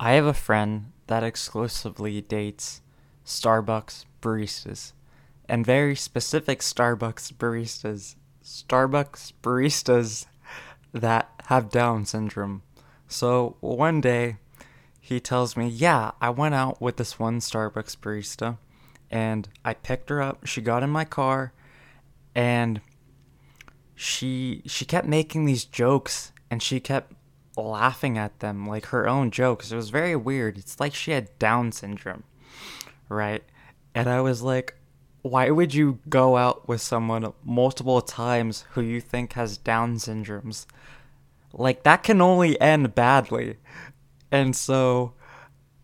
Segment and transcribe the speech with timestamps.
[0.00, 2.82] I have a friend that exclusively dates
[3.24, 4.92] Starbucks baristas
[5.48, 8.16] and very specific Starbucks baristas.
[8.42, 10.26] Starbucks baristas
[10.92, 12.62] that have Down syndrome.
[13.08, 14.36] So one day
[15.00, 18.58] he tells me, Yeah, I went out with this one Starbucks barista
[19.10, 20.46] and I picked her up.
[20.46, 21.52] She got in my car
[22.34, 22.80] and
[23.94, 27.12] she she kept making these jokes and she kept
[27.56, 29.70] laughing at them like her own jokes.
[29.70, 30.58] It was very weird.
[30.58, 32.24] It's like she had Down syndrome,
[33.08, 33.42] right?
[33.94, 34.76] And I was like,
[35.22, 40.66] why would you go out with someone multiple times who you think has Down syndromes?
[41.52, 43.56] Like, that can only end badly.
[44.30, 45.14] And so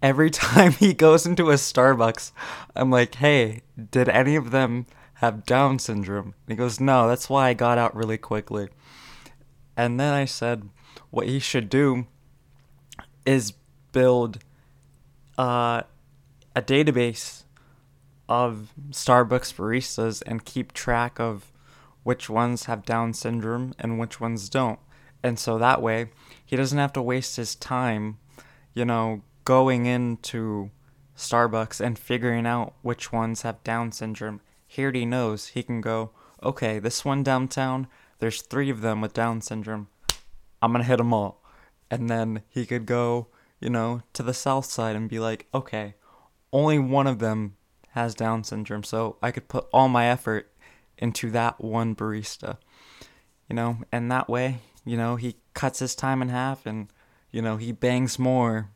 [0.02, 2.32] every time he goes into a Starbucks,
[2.76, 6.34] I'm like, hey, did any of them have Down syndrome?
[6.46, 8.68] And he goes, no, that's why I got out really quickly.
[9.76, 10.68] And then I said,
[11.10, 12.06] what he should do
[13.26, 13.52] is
[13.92, 14.38] build
[15.38, 15.82] uh,
[16.54, 17.44] a database
[18.28, 21.52] of Starbucks baristas and keep track of
[22.02, 24.78] which ones have Down syndrome and which ones don't.
[25.22, 26.10] And so that way,
[26.44, 28.18] he doesn't have to waste his time,
[28.72, 30.70] you know, going into
[31.16, 34.40] Starbucks and figuring out which ones have Down syndrome.
[34.66, 36.10] Here he already knows he can go,
[36.42, 37.86] okay, this one downtown,
[38.18, 39.88] there's three of them with Down syndrome.
[40.62, 41.42] I'm gonna hit them all.
[41.90, 43.28] And then he could go,
[43.60, 45.94] you know, to the south side and be like, okay,
[46.52, 47.56] only one of them
[47.90, 50.52] has Down syndrome, so I could put all my effort
[50.96, 52.58] into that one barista.
[53.48, 56.88] You know, and that way, you know, he cuts his time in half and,
[57.32, 58.70] you know, he bangs more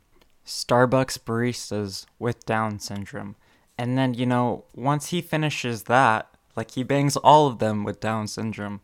[0.45, 3.35] Starbucks baristas with Down syndrome.
[3.77, 7.99] And then, you know, once he finishes that, like he bangs all of them with
[7.99, 8.81] Down syndrome,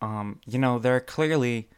[0.00, 1.68] um, you know, there are clearly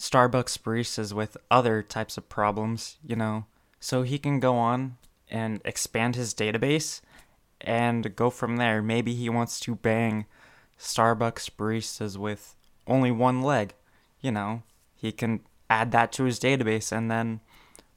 [0.00, 3.44] Starbucks baristas with other types of problems, you know.
[3.80, 4.96] So he can go on
[5.28, 7.02] and expand his database
[7.60, 8.80] and go from there.
[8.80, 10.24] Maybe he wants to bang
[10.78, 12.56] Starbucks baristas with
[12.86, 13.74] only one leg.
[14.22, 14.62] You know,
[14.96, 17.40] he can add that to his database and then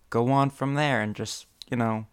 [0.10, 2.08] go on from there and just, you know,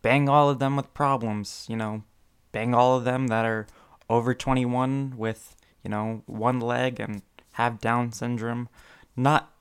[0.00, 2.04] bang all of them with problems, you know,
[2.52, 3.66] bang all of them that are
[4.08, 5.54] over 21 with,
[5.84, 7.20] you know, one leg and
[7.52, 8.70] have Down syndrome
[9.16, 9.52] not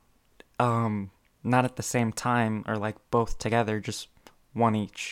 [0.60, 1.12] um
[1.44, 4.08] not at the same time or like both together, just
[4.54, 5.08] one each.